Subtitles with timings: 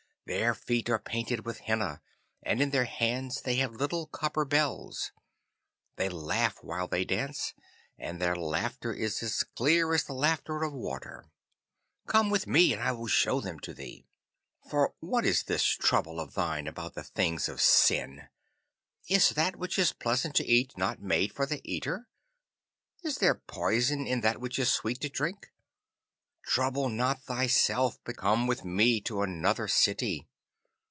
[0.27, 1.99] Their feet are painted with henna,
[2.41, 5.11] and in their hands they have little copper bells.
[5.97, 7.53] They laugh while they dance,
[7.97, 11.25] and their laughter is as clear as the laughter of water.
[12.07, 14.05] Come with me and I will show them to thee.
[14.69, 18.29] For what is this trouble of thine about the things of sin?
[19.09, 22.07] Is that which is pleasant to eat not made for the eater?
[23.03, 25.49] Is there poison in that which is sweet to drink?
[26.43, 30.27] Trouble not thyself, but come with me to another city.